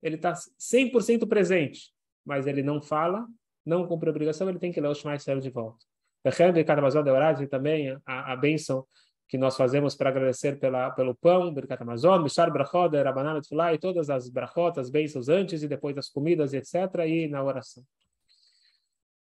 ele 0.01 0.15
está 0.15 0.33
100% 0.33 1.27
presente, 1.27 1.93
mas 2.25 2.47
ele 2.47 2.61
não 2.61 2.81
fala, 2.81 3.25
não 3.65 3.87
cumpre 3.87 4.09
obrigação, 4.09 4.49
ele 4.49 4.59
tem 4.59 4.71
que 4.71 4.81
ler 4.81 4.89
o 4.89 4.95
Shema 4.95 5.15
Israel 5.15 5.39
de 5.39 5.49
volta. 5.49 5.85
E 6.23 7.47
também 7.47 7.97
a, 8.05 8.33
a 8.33 8.35
bênção 8.35 8.85
que 9.31 9.37
nós 9.37 9.55
fazemos 9.55 9.95
para 9.95 10.09
agradecer 10.09 10.59
pela, 10.59 10.91
pelo 10.91 11.15
pão, 11.15 11.53
Birkat 11.53 11.81
Amazon, 11.81 12.21
Mishar 12.21 12.51
Brachot, 12.51 12.93
Rabanan 13.01 13.39
e 13.73 13.77
todas 13.77 14.09
as 14.09 14.27
brachot, 14.27 14.77
as 14.77 14.89
bênçãos 14.89 15.29
antes 15.29 15.63
e 15.63 15.69
depois 15.69 15.95
das 15.95 16.09
comidas, 16.09 16.53
etc., 16.53 16.75
e 17.07 17.29
na 17.29 17.41
oração. 17.41 17.81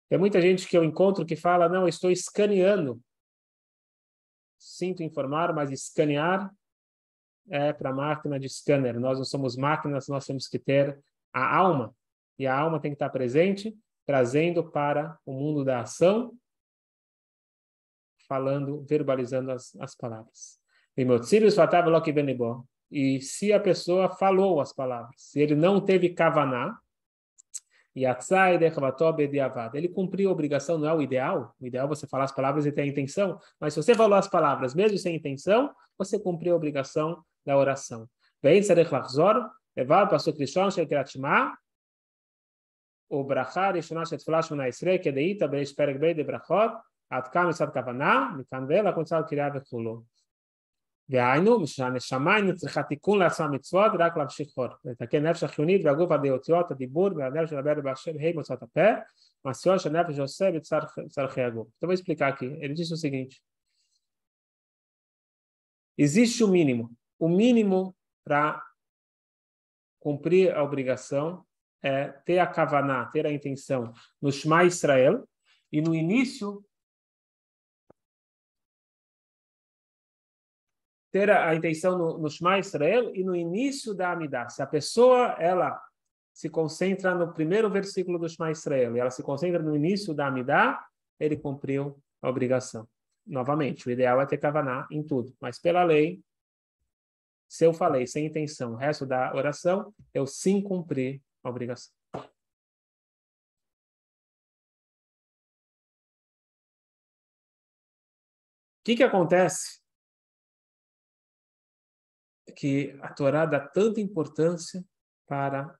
Tem 0.07 0.17
muita 0.17 0.39
gente 0.41 0.65
que 0.65 0.77
eu 0.77 0.85
encontro 0.85 1.25
que 1.25 1.35
fala, 1.35 1.67
não, 1.67 1.89
estou 1.89 2.09
escaneando. 2.09 3.01
Sinto 4.57 5.03
informar, 5.03 5.53
mas 5.53 5.69
escanear 5.71 6.49
é 7.49 7.73
para 7.73 7.91
máquina 7.91 8.39
de 8.39 8.47
scanner. 8.47 8.97
Nós 8.97 9.17
não 9.17 9.25
somos 9.25 9.57
máquinas, 9.57 10.07
nós 10.07 10.25
temos 10.25 10.47
que 10.47 10.57
ter 10.57 10.97
a 11.33 11.57
alma. 11.57 11.93
E 12.39 12.47
a 12.47 12.57
alma 12.57 12.79
tem 12.79 12.91
que 12.91 12.95
estar 12.95 13.09
presente, 13.09 13.77
trazendo 14.05 14.63
para 14.71 15.19
o 15.25 15.33
mundo 15.33 15.65
da 15.65 15.81
ação, 15.81 16.33
falando, 18.31 18.85
verbalizando 18.87 19.51
as, 19.51 19.75
as 19.75 19.93
palavras. 19.93 20.57
E 22.89 23.19
se 23.19 23.51
a 23.51 23.59
pessoa 23.59 24.07
falou 24.09 24.61
as 24.61 24.71
palavras, 24.71 25.15
se 25.17 25.41
ele 25.41 25.53
não 25.53 25.81
teve 25.81 26.09
kavaná, 26.11 26.79
ele 27.93 29.89
cumpriu 29.89 30.29
a 30.29 30.31
obrigação, 30.31 30.77
não 30.77 30.87
é 30.87 30.93
o 30.93 31.01
ideal. 31.01 31.53
O 31.59 31.67
ideal 31.67 31.87
é 31.87 31.89
você 31.89 32.07
falar 32.07 32.23
as 32.23 32.31
palavras 32.31 32.65
e 32.65 32.71
ter 32.71 32.83
a 32.83 32.85
intenção. 32.85 33.37
Mas 33.59 33.73
se 33.73 33.83
você 33.83 33.93
falou 33.93 34.17
as 34.17 34.29
palavras 34.29 34.73
mesmo 34.73 34.97
sem 34.97 35.13
intenção, 35.13 35.69
você 35.97 36.17
cumpriu 36.17 36.53
a 36.53 36.55
obrigação 36.55 37.21
da 37.45 37.57
oração. 37.57 38.07
O 43.09 43.25
Brachar, 43.25 43.75
Rishonah 47.10 47.22
Shet 47.22 47.32
Flash 47.32 47.34
Mona 47.34 47.50
Isre, 47.50 47.72
que 47.72 47.72
deita, 47.72 47.72
Beis 47.72 47.72
Perek 47.72 47.72
Bey 47.72 47.72
de 47.72 47.72
Brachot, 47.72 47.72
Atkam 47.72 47.72
Esad 47.72 47.72
Kavaná, 47.72 48.36
Mikan 48.36 48.66
Vela, 48.66 48.92
Kontzal 48.92 49.24
Kiryah 49.24 49.52
Vechulot. 49.52 50.04
דהיינו, 51.10 51.66
שהנשמה 51.66 52.36
אינה 52.36 52.52
צריכה 52.52 52.82
תיקון 52.82 53.18
לעצמה 53.18 53.48
מצוות, 53.48 53.92
רק 53.98 54.16
להמשיך 54.16 54.48
עוד. 54.54 54.70
לתקן 54.84 55.26
נפש 55.26 55.44
החיונית 55.44 55.84
והגוף 55.84 56.12
הדעותיות, 56.12 56.70
הדיבור 56.70 57.10
והנפש 57.16 57.50
שלדבר 57.50 57.80
בהשם, 57.80 58.10
הם 58.20 58.34
מוצאות 58.34 58.62
הפה, 58.62 58.90
מעשיות 59.44 59.80
שהנפש 59.80 60.18
עושה 60.18 60.50
בצרכי 60.50 61.42
הגוף. 61.42 61.68
Então 61.76 61.88
vou 61.88 61.94
explicar 61.94 62.28
aqui. 62.28 62.46
Ele 62.60 62.74
disse 62.74 62.92
o 62.92 62.96
seguinte. 62.96 63.40
Existe 65.96 66.42
o 66.42 66.48
mínimo. 66.48 66.90
O 67.18 67.28
mínimo 67.28 67.96
para 68.24 68.60
cumprir 70.00 70.54
a 70.56 70.62
obrigação 70.62 71.46
é 71.82 72.08
ter 72.08 72.40
a 72.40 72.46
kavaná, 72.46 73.06
ter 73.06 73.26
a 73.26 73.32
intenção 73.32 73.92
no 74.20 74.32
Shema 74.32 74.64
Israel, 74.64 75.24
e 75.72 75.80
no 75.80 75.94
início 75.94 76.64
ter 81.11 81.29
a 81.29 81.53
intenção 81.53 81.97
no, 81.97 82.17
no 82.17 82.29
Shema 82.29 82.57
Israel 82.57 83.13
e 83.13 83.23
no 83.23 83.35
início 83.35 83.93
da 83.93 84.11
Amidah. 84.11 84.49
Se 84.49 84.61
a 84.61 84.67
pessoa 84.67 85.35
ela 85.37 85.79
se 86.33 86.49
concentra 86.49 87.13
no 87.13 87.33
primeiro 87.33 87.69
versículo 87.69 88.17
do 88.17 88.29
Shema 88.29 88.51
Israel 88.51 88.95
e 88.95 88.99
ela 88.99 89.11
se 89.11 89.21
concentra 89.21 89.61
no 89.61 89.75
início 89.75 90.13
da 90.13 90.27
Amidah, 90.27 90.83
ele 91.19 91.37
cumpriu 91.37 92.01
a 92.21 92.29
obrigação. 92.29 92.87
Novamente, 93.27 93.87
o 93.87 93.91
ideal 93.91 94.19
é 94.21 94.25
ter 94.25 94.37
Kavaná 94.37 94.87
em 94.89 95.03
tudo, 95.03 95.35
mas 95.39 95.59
pela 95.59 95.83
lei, 95.83 96.23
se 97.47 97.65
eu 97.65 97.73
falei 97.73 98.07
sem 98.07 98.25
intenção 98.25 98.71
o 98.71 98.75
resto 98.75 99.05
da 99.05 99.35
oração, 99.35 99.93
eu 100.13 100.25
sim 100.25 100.61
cumpri 100.61 101.21
a 101.43 101.49
obrigação. 101.49 101.93
O 102.13 102.21
que, 108.83 108.95
que 108.95 109.03
acontece 109.03 109.80
que 112.51 112.97
a 113.01 113.13
Torá 113.13 113.45
dá 113.45 113.59
tanta 113.59 113.99
importância 113.99 114.83
para 115.27 115.77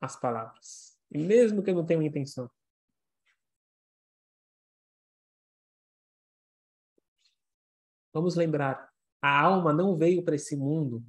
as 0.00 0.16
palavras. 0.16 0.98
E 1.10 1.18
mesmo 1.18 1.62
que 1.62 1.70
eu 1.70 1.74
não 1.74 1.86
tenha 1.86 2.00
uma 2.00 2.06
intenção. 2.06 2.50
Vamos 8.12 8.36
lembrar, 8.36 8.88
a 9.20 9.40
alma 9.40 9.72
não 9.72 9.96
veio 9.96 10.24
para 10.24 10.36
esse 10.36 10.56
mundo 10.56 11.04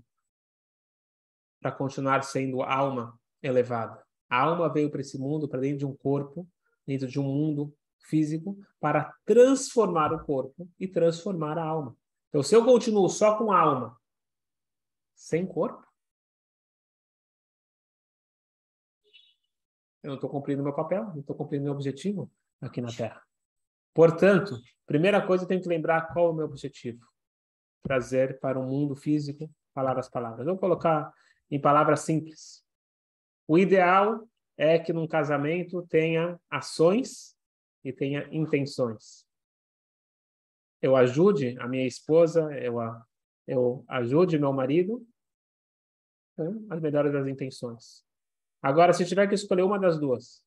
para 1.62 1.72
continuar 1.72 2.24
sendo 2.24 2.62
alma 2.62 3.20
elevada. 3.42 4.04
A 4.30 4.42
alma 4.42 4.72
veio 4.72 4.90
para 4.90 5.02
esse 5.02 5.18
mundo, 5.18 5.48
para 5.48 5.62
dentro 5.62 5.80
de 5.80 5.86
um 5.86 5.96
corpo, 5.96 6.48
dentro 6.86 7.08
de 7.08 7.20
um 7.20 7.24
mundo 7.24 7.76
físico, 8.00 8.58
para 8.80 9.14
transformar 9.26 10.14
o 10.14 10.24
corpo 10.24 10.70
e 10.80 10.88
transformar 10.88 11.58
a 11.58 11.64
alma. 11.64 11.96
Então, 12.30 12.44
se 12.44 12.56
eu 12.56 12.66
continuo 12.66 13.08
só 13.10 13.38
com 13.38 13.52
a 13.52 13.60
alma, 13.60 13.98
sem 15.16 15.46
corpo, 15.46 15.86
eu 20.04 20.10
não 20.10 20.16
estou 20.16 20.30
cumprindo 20.30 20.62
meu 20.62 20.74
papel, 20.74 21.06
não 21.06 21.22
estou 21.22 21.36
cumprindo 21.36 21.64
meu 21.64 21.74
objetivo 21.74 22.32
aqui 22.62 22.80
na 22.80 22.90
Terra. 22.90 23.26
Portanto, 23.94 24.60
primeira 24.86 25.26
coisa, 25.26 25.44
eu 25.44 25.48
tenho 25.48 25.62
que 25.62 25.68
lembrar 25.68 26.14
qual 26.14 26.28
é 26.28 26.30
o 26.30 26.34
meu 26.34 26.46
objetivo. 26.46 27.04
Trazer 27.82 28.40
para 28.40 28.60
o 28.60 28.64
mundo 28.64 28.96
físico 28.96 29.50
falar 29.74 29.98
as 29.98 30.10
palavras. 30.10 30.46
Vou 30.46 30.58
colocar 30.58 31.12
em 31.50 31.60
palavras 31.60 32.02
simples. 32.02 32.64
O 33.48 33.58
ideal 33.58 34.28
é 34.58 34.78
que 34.78 34.94
num 34.94 35.08
casamento 35.08 35.86
tenha 35.88 36.40
ações 36.50 37.36
e 37.84 37.92
tenha 37.92 38.28
intenções. 38.32 39.26
Eu 40.82 40.96
ajude 40.96 41.58
a 41.60 41.68
minha 41.68 41.86
esposa, 41.86 42.52
eu 42.60 42.80
a 42.80 43.06
eu 43.48 43.84
ajude 43.88 44.40
meu 44.40 44.52
marido 44.52 45.06
né, 46.38 46.48
as 46.70 46.80
melhores 46.80 47.12
das 47.12 47.28
intenções. 47.28 48.04
Agora, 48.62 48.94
se 48.94 49.06
tiver 49.06 49.28
que 49.28 49.36
escolher 49.36 49.64
uma 49.64 49.80
das 49.80 50.00
duas, 50.00 50.44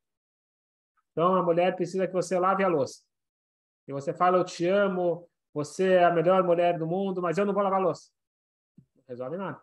então 1.13 1.35
a 1.35 1.43
mulher 1.43 1.75
precisa 1.75 2.07
que 2.07 2.13
você 2.13 2.39
lave 2.39 2.63
a 2.63 2.69
louça. 2.69 3.03
E 3.87 3.93
você 3.93 4.13
fala, 4.13 4.39
eu 4.39 4.45
te 4.45 4.67
amo, 4.67 5.29
você 5.53 5.95
é 5.95 6.05
a 6.05 6.13
melhor 6.13 6.43
mulher 6.45 6.79
do 6.79 6.87
mundo, 6.87 7.23
mas 7.23 7.39
eu 7.39 7.47
não 7.47 7.55
vou 7.55 7.63
lavar 7.63 7.81
a 7.81 7.83
louça. 7.83 8.11
Não 8.97 9.05
resolve 9.09 9.37
nada. 9.37 9.61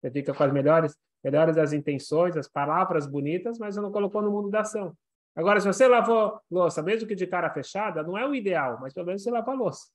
Você 0.00 0.10
fica 0.10 0.34
com 0.34 0.42
as 0.42 0.52
melhores, 0.52 0.96
melhores 1.22 1.56
das 1.56 1.72
intenções, 1.72 2.36
as 2.36 2.48
palavras 2.48 3.06
bonitas, 3.06 3.58
mas 3.58 3.74
você 3.74 3.80
não 3.80 3.92
colocou 3.92 4.22
no 4.22 4.30
mundo 4.30 4.50
da 4.50 4.60
ação. 4.60 4.96
Agora, 5.34 5.60
se 5.60 5.66
você 5.66 5.86
lavou 5.86 6.40
louça, 6.50 6.82
mesmo 6.82 7.06
que 7.06 7.14
de 7.14 7.26
cara 7.26 7.50
fechada, 7.50 8.02
não 8.02 8.18
é 8.18 8.26
o 8.26 8.34
ideal, 8.34 8.78
mas 8.80 8.92
pelo 8.92 9.06
menos 9.06 9.22
você 9.22 9.30
lava 9.30 9.52
a 9.52 9.54
louça. 9.54 9.86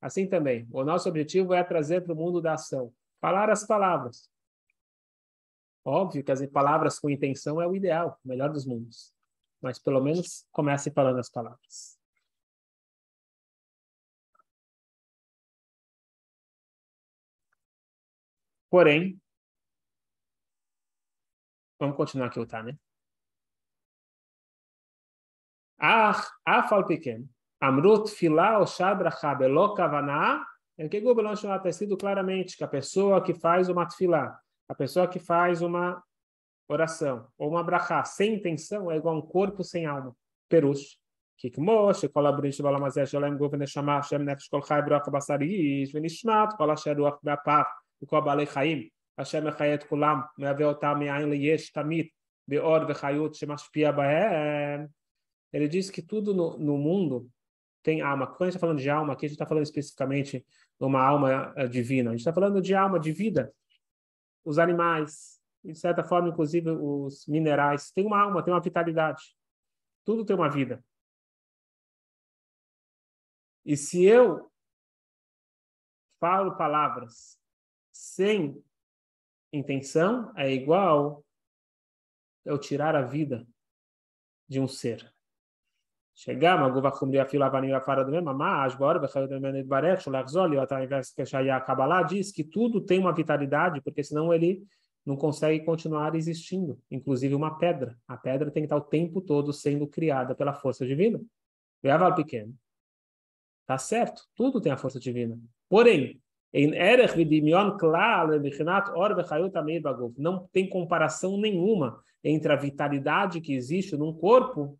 Assim 0.00 0.26
também, 0.26 0.66
o 0.72 0.82
nosso 0.82 1.08
objetivo 1.08 1.52
é 1.52 1.62
trazer 1.62 2.02
para 2.02 2.12
o 2.12 2.16
mundo 2.16 2.40
da 2.40 2.54
ação. 2.54 2.92
Falar 3.20 3.50
as 3.50 3.66
palavras. 3.66 4.30
Óbvio 5.84 6.24
que 6.24 6.32
as 6.32 6.44
palavras 6.46 6.98
com 6.98 7.10
intenção 7.10 7.60
é 7.60 7.66
o 7.66 7.74
ideal, 7.74 8.18
o 8.24 8.28
melhor 8.28 8.50
dos 8.50 8.66
mundos. 8.66 9.12
Mas 9.60 9.78
pelo 9.78 10.00
menos 10.00 10.46
comece 10.52 10.90
falando 10.90 11.18
as 11.18 11.28
palavras. 11.30 11.98
Porém, 18.70 19.20
vamos 21.78 21.96
continuar 21.96 22.28
aqui 22.28 22.38
o 22.40 22.46
tá, 22.46 22.62
né? 22.62 22.78
Ah, 25.78 26.12
afal 26.44 26.86
pequeno. 26.86 27.28
Amrut 27.60 28.08
filá 28.08 28.58
o 28.58 28.66
shabra 28.66 29.10
shadrachab 29.10 29.44
elo 29.44 29.72
é 29.72 29.76
kavanah. 29.76 30.46
É 30.78 30.86
Está 30.86 31.68
escrito 31.68 31.94
claramente 31.94 32.56
que 32.56 32.64
a 32.64 32.68
pessoa 32.68 33.22
que 33.22 33.34
faz 33.34 33.68
uma 33.68 33.86
tefilá, 33.86 34.40
a 34.66 34.74
pessoa 34.74 35.06
que 35.06 35.18
faz 35.18 35.60
uma 35.60 36.02
oração 36.66 37.26
ou 37.36 37.50
uma 37.50 37.62
brachá 37.62 38.02
sem 38.02 38.36
intenção 38.36 38.90
é 38.90 38.96
igual 38.96 39.14
a 39.14 39.18
um 39.18 39.20
corpo 39.20 39.62
sem 39.62 39.84
alma. 39.84 40.16
Perus. 40.48 40.98
Kikmosh, 41.36 42.08
kol 42.08 42.26
abrish 42.26 42.60
balamazé 42.62 43.04
shalem 43.04 43.36
gov 43.36 43.52
neshama 43.56 44.02
shem 44.02 44.24
nefesh 44.24 44.48
kol 44.50 44.62
chai 44.62 44.80
bruach 44.80 45.10
basarish 45.10 45.92
venishmat 45.92 46.56
kol 46.56 46.70
asher 46.70 46.96
ruach 46.96 47.18
beapav 47.22 47.66
v'kol 48.00 48.22
balei 48.22 48.46
chaim 48.46 48.88
asher 49.18 49.42
mechaya 49.42 49.78
kulam 49.86 50.26
meave 50.38 50.64
otam 50.64 50.98
me'ain 50.98 51.28
leyesh 51.28 51.72
tamit 51.72 52.10
beor 52.48 52.86
v'chayut 52.86 53.34
shemashpia 53.36 53.92
bahem 53.92 54.88
Ele 55.52 55.68
diz 55.68 55.90
que 55.90 56.02
tudo 56.02 56.32
no, 56.32 56.56
no 56.58 56.76
mundo 56.76 57.28
tem 57.82 58.00
alma. 58.00 58.26
Quando 58.26 58.42
a 58.42 58.44
gente 58.46 58.56
está 58.56 58.60
falando 58.60 58.80
de 58.80 58.90
alma, 58.90 59.12
aqui 59.12 59.26
a 59.26 59.28
gente 59.28 59.36
está 59.36 59.46
falando 59.46 59.64
especificamente 59.64 60.40
de 60.40 60.84
uma 60.84 61.02
alma 61.02 61.52
eh, 61.56 61.66
divina. 61.66 62.10
A 62.10 62.12
gente 62.12 62.20
está 62.20 62.32
falando 62.32 62.60
de 62.60 62.74
alma 62.74 62.98
de 62.98 63.12
vida. 63.12 63.54
Os 64.44 64.58
animais, 64.58 65.40
de 65.64 65.74
certa 65.74 66.02
forma, 66.02 66.28
inclusive 66.28 66.70
os 66.70 67.26
minerais, 67.26 67.90
têm 67.90 68.06
uma 68.06 68.20
alma, 68.20 68.42
têm 68.42 68.52
uma 68.52 68.60
vitalidade. 68.60 69.36
Tudo 70.04 70.24
tem 70.24 70.34
uma 70.34 70.50
vida. 70.50 70.84
E 73.64 73.76
se 73.76 74.04
eu 74.04 74.50
falo 76.18 76.56
palavras 76.56 77.38
sem 77.92 78.62
intenção, 79.52 80.32
é 80.36 80.50
igual 80.50 81.24
eu 82.44 82.58
tirar 82.58 82.96
a 82.96 83.02
vida 83.02 83.46
de 84.48 84.58
um 84.58 84.66
ser. 84.66 85.14
שגם 86.19 86.63
הגוף 86.63 86.85
החומרי 86.85 87.21
אפילו 87.21 87.45
אבנים 87.45 87.73
ועפר 87.73 88.01
אדומים, 88.01 88.25
ממש, 88.25 88.75
בora 88.75 88.99
וחיות 89.03 89.31
ממנו 89.31 89.57
יתברך, 89.57 90.01
שולח 90.01 90.27
זול, 90.27 90.49
להיות 90.49 90.71
ao 90.71 90.75
invés 90.75 91.13
que 91.13 91.49
a 91.49 91.59
Kabbalah 91.59 92.03
diz 92.03 92.31
que 92.31 92.43
tudo 92.43 92.81
tem 92.81 92.99
uma 92.99 93.13
vitalidade, 93.13 93.81
porque 93.81 94.03
senão 94.03 94.33
ele 94.33 94.63
não 95.05 95.15
consegue 95.15 95.63
continuar 95.63 96.15
existindo, 96.15 96.79
inclusive 96.89 97.35
uma 97.35 97.57
pedra. 97.57 97.95
A 98.07 98.17
pedra 98.17 98.49
tem 98.49 98.63
que 98.63 98.65
estar 98.65 98.77
o 98.77 98.81
tempo 98.81 99.21
todo 99.21 99.53
sendo 99.53 99.85
criada 99.85 100.33
pela 100.33 100.53
força 100.53 100.85
divina. 100.85 101.21
Veaval 101.83 102.15
pequeno. 102.15 102.53
Tá 103.67 103.77
certo, 103.77 104.23
tudo 104.35 104.61
tem 104.61 104.71
a 104.71 104.77
força 104.77 104.99
divina. 104.99 105.37
Porém, 105.69 106.21
em 106.53 106.73
Erech 106.73 107.15
Vidimion 107.15 107.77
Klal, 107.77 108.29
não 110.17 110.47
tem 110.51 110.69
comparação 110.69 111.37
nenhuma 111.37 111.99
entre 112.23 112.53
a 112.53 112.55
vitalidade 112.55 113.41
que 113.41 113.53
existe 113.53 113.97
num 113.97 114.13
corpo 114.13 114.78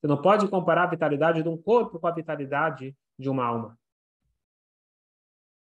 você 0.00 0.06
não 0.08 0.20
pode 0.20 0.48
comparar 0.48 0.84
a 0.84 0.90
vitalidade 0.90 1.42
de 1.42 1.48
um 1.48 1.56
corpo 1.56 1.98
com 1.98 2.06
a 2.06 2.12
vitalidade 2.12 2.96
de 3.18 3.30
uma 3.30 3.44
alma. 3.44 3.78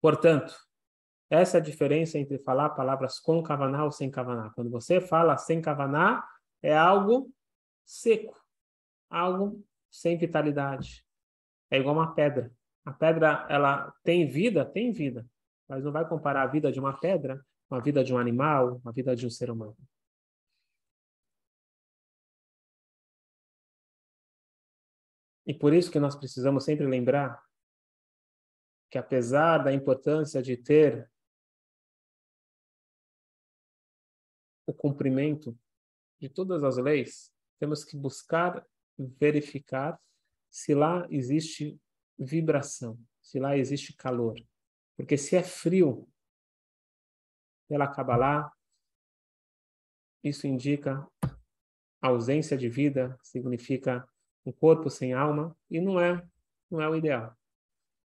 Portanto, 0.02 0.56
essa 1.30 1.58
é 1.58 1.60
a 1.60 1.64
diferença 1.64 2.18
entre 2.18 2.40
falar 2.40 2.70
palavras 2.70 3.20
com 3.20 3.44
kavaná 3.44 3.84
ou 3.84 3.92
sem 3.92 4.10
kavaná. 4.10 4.52
Quando 4.56 4.70
você 4.70 5.02
fala 5.02 5.38
sem 5.38 5.62
kavaná, 5.62 6.24
é 6.62 6.76
algo 6.76 7.32
seco, 7.86 8.36
algo 9.10 9.64
sem 9.92 10.18
vitalidade. 10.18 11.06
É 11.70 11.78
igual 11.78 11.96
uma 11.96 12.14
pedra. 12.14 12.52
A 12.86 12.92
pedra, 12.92 13.46
ela 13.50 13.94
tem 14.04 14.28
vida? 14.28 14.66
Tem 14.66 14.92
vida. 14.92 15.26
Mas 15.68 15.84
não 15.84 15.92
vai 15.92 16.08
comparar 16.08 16.44
a 16.44 16.48
vida 16.48 16.72
de 16.72 16.80
uma 16.80 16.98
pedra 16.98 17.44
com 17.68 17.76
a 17.76 17.80
vida 17.80 18.04
de 18.04 18.14
um 18.14 18.18
animal, 18.18 18.80
a 18.86 18.92
vida 18.92 19.16
de 19.16 19.28
um 19.28 19.30
ser 19.30 19.52
humano. 19.52 19.76
E 25.48 25.54
por 25.54 25.74
isso 25.74 25.90
que 25.90 26.00
nós 26.00 26.14
precisamos 26.14 26.66
sempre 26.66 26.86
lembrar 26.86 27.42
que 28.92 28.98
apesar 28.98 29.60
da 29.60 29.72
importância 29.72 30.42
de 30.42 30.58
ter 30.58 31.10
o 34.66 34.74
cumprimento 34.74 35.58
de 36.20 36.28
todas 36.28 36.66
as 36.66 36.76
leis, 36.76 37.34
temos 37.58 37.86
que 37.86 37.96
buscar 37.96 38.68
verificar 38.98 39.98
se 40.50 40.76
lá 40.76 41.08
existe 41.10 41.80
vibração, 42.20 43.00
se 43.22 43.40
lá 43.40 43.58
existe 43.58 43.96
calor. 43.96 44.36
Porque 44.98 45.18
se 45.18 45.38
é 45.38 45.44
frio 45.44 46.10
pela 47.70 47.88
Kabbalah, 47.88 48.52
isso 50.22 50.46
indica 50.46 51.08
ausência 52.02 52.58
de 52.58 52.68
vida, 52.68 53.18
significa 53.24 54.06
um 54.48 54.52
corpo 54.54 54.90
sem 54.90 55.14
alma 55.14 55.56
e 55.70 55.82
não 55.82 56.00
é 56.00 56.26
não 56.72 56.82
é 56.82 56.88
o 56.88 56.96
ideal. 56.96 57.36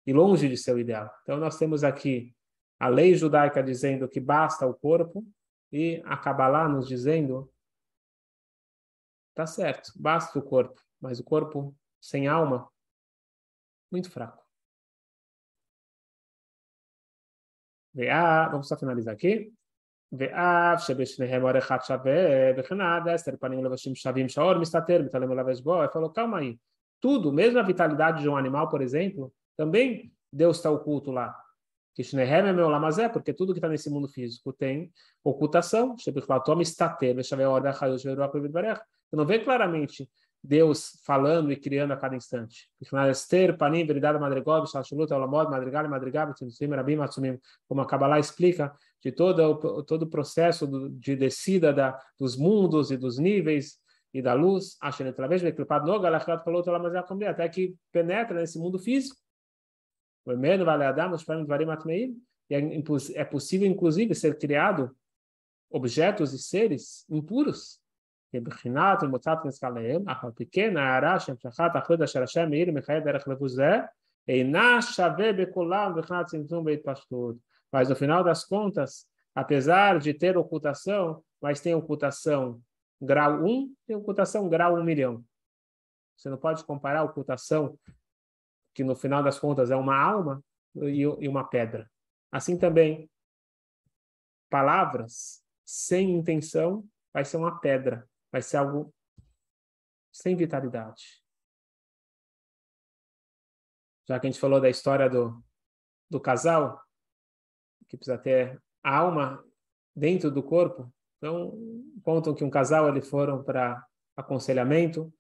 E 0.08 0.14
longe 0.14 0.48
de 0.48 0.58
ser 0.58 0.74
o 0.74 0.80
ideal. 0.80 1.14
Então 1.24 1.38
nós 1.38 1.58
temos 1.58 1.84
aqui 1.84 2.34
a 2.80 2.88
lei 2.88 3.14
judaica 3.16 3.62
dizendo 3.62 4.08
que 4.08 4.20
basta 4.20 4.66
o 4.66 4.74
corpo 4.74 5.26
e 5.72 6.02
a 6.06 6.18
Kabbalah 6.18 6.70
nos 6.70 6.88
dizendo 6.88 7.52
tá 9.34 9.46
certo, 9.46 9.92
basta 9.96 10.40
o 10.40 10.42
corpo, 10.42 10.82
mas 11.00 11.20
o 11.20 11.24
corpo 11.24 11.76
sem 12.00 12.28
alma 12.28 12.70
muito 13.92 14.10
fraco. 14.10 14.42
Vamos 18.52 18.70
só 18.70 18.78
finalizar 18.78 19.14
aqui. 19.14 19.54
ואף 20.13 20.83
שבשניהם 20.87 21.45
אור 21.45 21.59
אחד 21.59 21.79
שווה, 21.83 22.51
וכן 22.57 22.81
עד 22.81 23.09
עשר 23.09 23.33
פנים 23.41 23.65
לבשים 23.65 23.95
שווים 23.95 24.29
שהאור 24.29 24.59
מסתתר, 24.59 25.03
מתעלם 25.03 25.31
ולבש 25.31 25.61
בו, 25.61 25.83
ele 25.83 25.91
falou, 25.93 26.11
calma 26.11 26.39
aí, 26.39 26.57
tudo, 27.01 27.33
mesmo 27.33 27.59
a 27.59 27.63
vitalidade 27.63 28.23
de 28.23 28.29
um 28.29 28.37
animal, 28.37 28.69
por 28.69 28.81
exemplo, 28.83 29.33
também 29.57 30.13
Deus 30.33 30.57
está 30.59 30.71
oculto 30.71 31.11
lá. 31.11 31.35
Que 31.95 32.03
Shnehem 32.05 32.49
é 32.49 32.53
meu 32.53 32.69
lamazé, 32.69 33.09
porque 33.09 33.33
tudo 33.33 33.55
que 33.55 33.59
está 33.59 33.69
nesse 33.69 33.89
mundo 33.89 34.07
físico 34.07 34.53
tem 34.53 34.93
ocultação. 35.25 35.97
Você 35.97 36.13
não 39.13 39.25
vê 39.25 39.39
claramente 39.39 40.07
Deus 40.45 41.01
falando 41.07 41.51
e 41.51 41.57
criando 41.57 41.93
a 41.93 41.97
cada 41.97 42.15
instante. 42.15 42.71
Como 47.67 47.81
a 47.81 47.87
Kabbalah 47.87 48.19
explica, 48.19 48.75
de 49.04 49.12
todo 49.12 49.40
o, 49.44 49.84
todo 49.84 50.04
o 50.04 50.10
processo 50.10 50.68
de 50.92 51.16
descida 51.16 51.74
da, 51.74 52.00
dos 52.20 52.38
mundos 52.38 52.92
e 52.92 52.98
dos 52.98 53.18
níveis 53.18 53.80
e 54.14 54.22
da 54.22 54.34
luz, 54.34 54.78
é 54.82 55.52
é, 57.24 57.30
até 57.30 57.48
que 57.50 57.76
penetra 57.92 58.40
nesse 58.40 58.60
mundo 58.60 58.78
físico. 58.78 59.20
E 62.50 62.56
é, 62.56 62.60
é 63.16 63.24
possível, 63.24 63.68
inclusive, 63.68 64.14
ser 64.14 64.38
criado 64.38 64.96
objetos 65.70 66.34
e 66.34 66.40
seres 66.40 67.06
impuros. 67.10 67.80
pequena 70.32 70.82
mas 77.72 77.90
no 77.90 77.96
final 77.96 78.24
das 78.24 78.44
contas, 78.44 79.08
apesar 79.34 80.00
de 80.00 80.14
ter 80.14 80.38
ocultação, 80.38 81.24
mas 81.42 81.62
tem 81.62 81.74
ocultação 81.74 82.62
grau 83.02 83.44
1, 83.44 83.76
tem 83.88 83.96
ocultação 83.96 84.50
grau 84.50 84.76
1 84.76 84.84
milhão. 84.84 85.26
Você 86.16 86.30
não 86.30 86.38
pode 86.38 86.64
comparar 86.64 87.00
a 87.00 87.04
ocultação, 87.04 87.80
que 88.76 88.84
no 88.84 88.96
final 88.96 89.24
das 89.24 89.40
contas 89.40 89.72
é 89.72 89.76
uma 89.76 89.98
alma, 89.98 90.44
e, 90.76 91.02
e 91.02 91.28
uma 91.28 91.44
pedra. 91.44 91.90
Assim 92.32 92.58
também, 92.58 93.10
palavras 94.50 95.44
sem 95.66 96.12
intenção 96.12 96.88
vai 97.14 97.26
ser 97.26 97.38
uma 97.38 97.60
pedra, 97.60 98.08
vai 98.32 98.42
ser 98.42 98.58
algo 98.58 98.94
sem 100.12 100.36
vitalidade. 100.36 101.22
Já 104.08 104.20
que 104.20 104.28
a 104.28 104.32
gente 104.32 104.40
falou 104.40 104.60
da 104.60 104.70
história 104.70 105.10
do, 105.10 105.44
do 106.10 106.20
casal, 106.20 106.82
que 107.92 107.98
precisa 107.98 108.18
ter 108.18 108.58
a 108.82 108.98
alma 108.98 109.44
dentro 109.94 110.32
do 110.32 110.42
corpo, 110.42 110.92
então 111.18 111.54
contam 112.02 112.34
que 112.34 112.44
um 112.44 112.50
casal 112.50 112.88
eles 112.88 113.08
foram 113.10 113.44
para 113.44 113.86
aconselhamento, 114.16 115.14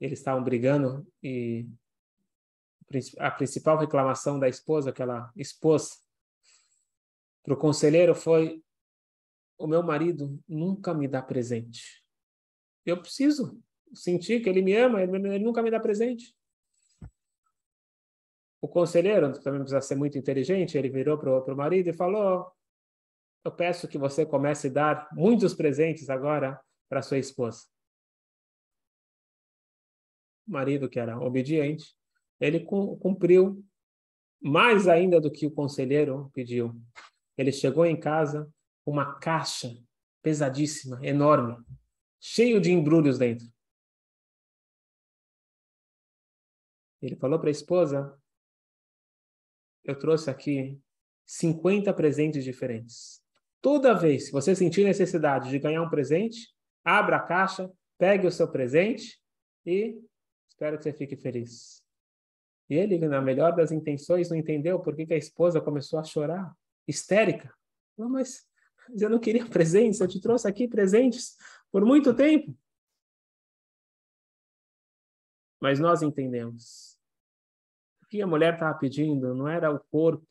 eles 0.00 0.18
estavam 0.18 0.42
brigando 0.42 1.06
e 1.22 1.68
a 3.18 3.30
principal 3.30 3.76
reclamação 3.76 4.38
da 4.38 4.48
esposa 4.48 4.92
que 4.92 5.02
ela 5.02 5.30
expôs 5.36 6.02
para 7.42 7.52
o 7.52 7.56
conselheiro 7.56 8.14
foi: 8.14 8.62
o 9.58 9.66
meu 9.66 9.82
marido 9.82 10.42
nunca 10.48 10.94
me 10.94 11.06
dá 11.06 11.20
presente. 11.20 12.02
Eu 12.84 13.00
preciso 13.00 13.60
sentir 13.92 14.42
que 14.42 14.48
ele 14.48 14.62
me 14.62 14.74
ama, 14.74 15.02
ele, 15.02 15.14
ele 15.16 15.44
nunca 15.44 15.62
me 15.62 15.70
dá 15.70 15.78
presente. 15.78 16.34
O 18.60 18.68
conselheiro 18.68 19.32
também 19.40 19.60
precisa 19.60 19.80
ser 19.80 19.96
muito 19.96 20.16
inteligente, 20.16 20.76
ele 20.76 20.88
virou 20.88 21.18
para 21.18 21.52
o 21.52 21.56
marido 21.56 21.88
e 21.88 21.92
falou: 21.92 22.50
Eu 23.44 23.52
peço 23.52 23.88
que 23.88 23.98
você 23.98 24.24
comece 24.24 24.68
a 24.68 24.72
dar 24.72 25.08
muitos 25.12 25.54
presentes 25.54 26.08
agora 26.08 26.60
para 26.88 27.02
sua 27.02 27.18
esposa. 27.18 27.66
O 30.46 30.52
marido, 30.52 30.88
que 30.88 30.98
era 30.98 31.18
obediente, 31.18 31.94
ele 32.40 32.60
cumpriu 32.60 33.64
mais 34.40 34.86
ainda 34.86 35.20
do 35.20 35.30
que 35.30 35.46
o 35.46 35.50
conselheiro 35.50 36.30
pediu. 36.32 36.74
Ele 37.36 37.52
chegou 37.52 37.84
em 37.84 37.98
casa 37.98 38.50
com 38.84 38.92
uma 38.92 39.18
caixa 39.18 39.76
pesadíssima, 40.22 41.04
enorme, 41.04 41.56
cheio 42.20 42.60
de 42.60 42.70
embrulhos 42.72 43.18
dentro. 43.18 43.46
Ele 47.02 47.16
falou 47.16 47.38
para 47.38 47.48
a 47.48 47.52
esposa: 47.52 48.18
Eu 49.86 49.96
trouxe 49.96 50.28
aqui 50.28 50.80
50 51.24 51.94
presentes 51.94 52.44
diferentes. 52.44 53.22
Toda 53.62 53.94
vez 53.94 54.26
que 54.26 54.32
você 54.32 54.54
sentir 54.54 54.84
necessidade 54.84 55.48
de 55.48 55.58
ganhar 55.60 55.82
um 55.82 55.88
presente, 55.88 56.52
abra 56.84 57.16
a 57.16 57.22
caixa, 57.22 57.70
pegue 57.96 58.26
o 58.26 58.32
seu 58.32 58.50
presente 58.50 59.20
e 59.64 59.96
espero 60.48 60.76
que 60.76 60.82
você 60.82 60.92
fique 60.92 61.16
feliz. 61.16 61.80
E 62.68 62.74
ele, 62.74 62.98
na 62.98 63.22
melhor 63.22 63.54
das 63.54 63.70
intenções, 63.70 64.28
não 64.28 64.36
entendeu 64.36 64.80
por 64.80 64.96
que, 64.96 65.06
que 65.06 65.14
a 65.14 65.18
esposa 65.18 65.60
começou 65.60 66.00
a 66.00 66.04
chorar, 66.04 66.52
histérica. 66.86 67.54
Não, 67.96 68.08
mas 68.08 68.44
eu 69.00 69.08
não 69.08 69.20
queria 69.20 69.46
presentes, 69.48 70.00
eu 70.00 70.08
te 70.08 70.20
trouxe 70.20 70.48
aqui 70.48 70.66
presentes 70.66 71.36
por 71.70 71.84
muito 71.84 72.12
tempo. 72.12 72.56
Mas 75.60 75.78
nós 75.78 76.02
entendemos. 76.02 76.95
Que 78.16 78.22
a 78.22 78.26
mulher 78.26 78.54
estava 78.54 78.78
pedindo 78.78 79.34
não 79.34 79.46
era 79.46 79.70
o 79.70 79.78
corpo, 79.78 80.26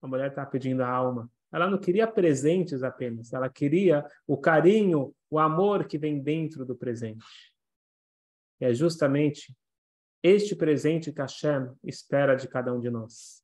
a 0.00 0.06
mulher 0.06 0.28
estava 0.28 0.48
pedindo 0.48 0.84
a 0.84 0.88
alma. 0.88 1.28
Ela 1.52 1.68
não 1.68 1.76
queria 1.76 2.06
presentes 2.06 2.84
apenas, 2.84 3.32
ela 3.32 3.50
queria 3.50 4.08
o 4.28 4.36
carinho, 4.36 5.12
o 5.28 5.36
amor 5.36 5.88
que 5.88 5.98
vem 5.98 6.22
dentro 6.22 6.64
do 6.64 6.76
presente. 6.76 7.52
E 8.60 8.64
é 8.64 8.72
justamente 8.72 9.56
este 10.22 10.54
presente 10.54 11.12
que 11.12 11.20
Hashem 11.20 11.68
espera 11.82 12.36
de 12.36 12.46
cada 12.46 12.72
um 12.72 12.78
de 12.78 12.90
nós. 12.90 13.42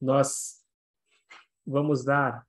Nós 0.00 0.64
vamos 1.66 2.04
dar 2.04 2.46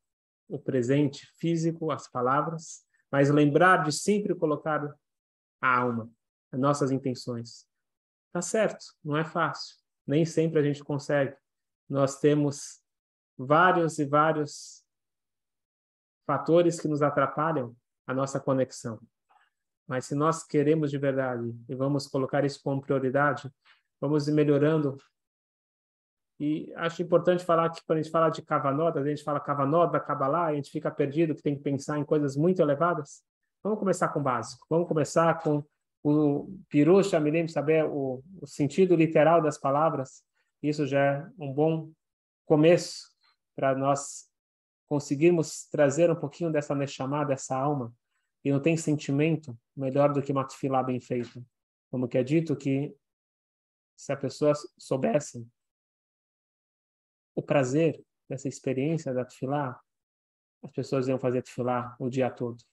o 0.47 0.59
presente 0.59 1.25
físico, 1.39 1.89
as 1.89 2.07
palavras, 2.07 2.85
mas 3.11 3.31
lembrar 3.31 3.83
de 3.83 3.91
sempre 3.91 4.35
colocar 4.35 4.95
a 5.59 5.75
alma, 5.79 6.07
as 6.51 6.59
nossas 6.59 6.91
intenções. 6.91 7.67
Tá 8.31 8.43
certo, 8.43 8.85
não 9.03 9.17
é 9.17 9.25
fácil. 9.25 9.86
Nem 10.07 10.25
sempre 10.25 10.59
a 10.59 10.63
gente 10.63 10.83
consegue. 10.83 11.35
Nós 11.89 12.19
temos 12.19 12.81
vários 13.37 13.99
e 13.99 14.05
vários 14.05 14.83
fatores 16.25 16.79
que 16.79 16.87
nos 16.87 17.01
atrapalham 17.01 17.75
a 18.05 18.13
nossa 18.13 18.39
conexão. 18.39 18.99
Mas 19.85 20.05
se 20.05 20.15
nós 20.15 20.43
queremos 20.43 20.89
de 20.91 20.97
verdade 20.97 21.53
e 21.69 21.75
vamos 21.75 22.07
colocar 22.07 22.43
isso 22.43 22.61
como 22.63 22.81
prioridade, 22.81 23.51
vamos 24.01 24.27
ir 24.27 24.33
melhorando. 24.33 24.97
E 26.39 26.71
acho 26.75 27.01
importante 27.01 27.45
falar 27.45 27.69
que 27.69 27.83
quando 27.85 27.99
a 27.99 28.01
gente 28.01 28.11
fala 28.11 28.29
de 28.29 28.41
Kavanot, 28.41 28.97
a 28.97 29.03
gente 29.03 29.23
fala 29.23 29.39
Kavanot 29.39 29.91
da 29.91 29.99
Kabbalah, 29.99 30.47
a 30.47 30.55
gente 30.55 30.69
fica 30.69 30.91
perdido, 30.91 31.33
que 31.33 31.41
tem 31.41 31.55
que 31.55 31.63
pensar 31.63 31.97
em 31.97 32.03
coisas 32.03 32.35
muito 32.35 32.61
elevadas. 32.61 33.23
Vamos 33.63 33.79
começar 33.79 34.09
com 34.09 34.19
o 34.19 34.23
básico. 34.23 34.65
Vamos 34.69 34.87
começar 34.87 35.41
com 35.41 35.63
o 36.09 36.59
Pirush 36.69 37.13
Amilim, 37.13 37.47
saber 37.47 37.85
o, 37.85 38.23
o 38.41 38.47
sentido 38.47 38.95
literal 38.95 39.41
das 39.41 39.57
palavras. 39.57 40.23
Isso 40.61 40.85
já 40.85 40.99
é 40.99 41.29
um 41.37 41.53
bom 41.53 41.91
começo 42.45 43.09
para 43.55 43.75
nós 43.75 44.29
conseguirmos 44.87 45.67
trazer 45.69 46.09
um 46.09 46.15
pouquinho 46.15 46.51
dessa 46.51 46.73
Neshama, 46.73 47.25
dessa 47.25 47.55
alma, 47.55 47.93
e 48.43 48.51
não 48.51 48.61
tem 48.61 48.77
sentimento 48.77 49.57
melhor 49.75 50.13
do 50.13 50.21
que 50.21 50.31
uma 50.31 50.47
tefilá 50.47 50.81
bem 50.81 50.99
feita. 50.99 51.43
Como 51.91 52.07
que 52.07 52.17
é 52.17 52.23
dito 52.23 52.55
que 52.55 52.95
se 53.97 54.13
a 54.13 54.17
pessoa 54.17 54.53
soubesse 54.77 55.45
o 57.35 57.41
prazer 57.41 58.01
dessa 58.29 58.47
experiência 58.47 59.13
da 59.13 59.25
tefilá, 59.25 59.79
as 60.63 60.71
pessoas 60.71 61.07
iam 61.07 61.19
fazer 61.19 61.41
tefilá 61.41 61.95
o 61.99 62.09
dia 62.09 62.29
todo. 62.29 62.63